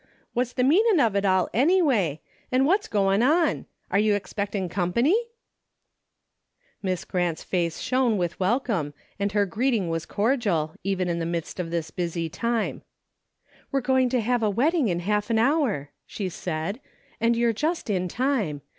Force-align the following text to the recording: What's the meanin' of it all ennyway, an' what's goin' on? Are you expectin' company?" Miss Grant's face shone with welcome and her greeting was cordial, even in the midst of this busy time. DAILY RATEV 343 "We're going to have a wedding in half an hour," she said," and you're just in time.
What's 0.33 0.53
the 0.53 0.63
meanin' 0.63 0.99
of 0.99 1.15
it 1.15 1.25
all 1.25 1.47
ennyway, 1.53 2.21
an' 2.51 2.65
what's 2.65 2.87
goin' 2.87 3.21
on? 3.21 3.67
Are 3.91 3.99
you 3.99 4.15
expectin' 4.15 4.67
company?" 4.67 5.15
Miss 6.81 7.05
Grant's 7.05 7.43
face 7.43 7.79
shone 7.79 8.17
with 8.17 8.39
welcome 8.39 8.95
and 9.19 9.31
her 9.33 9.45
greeting 9.45 9.89
was 9.89 10.07
cordial, 10.07 10.73
even 10.83 11.07
in 11.07 11.19
the 11.19 11.25
midst 11.27 11.59
of 11.59 11.69
this 11.69 11.91
busy 11.91 12.29
time. 12.29 12.77
DAILY 12.81 12.81
RATEV 12.81 13.69
343 13.69 13.69
"We're 13.73 13.93
going 13.93 14.09
to 14.09 14.21
have 14.21 14.41
a 14.41 14.49
wedding 14.49 14.87
in 14.87 14.99
half 15.01 15.29
an 15.29 15.37
hour," 15.37 15.91
she 16.07 16.29
said," 16.29 16.79
and 17.21 17.35
you're 17.35 17.53
just 17.53 17.87
in 17.87 18.07
time. 18.07 18.61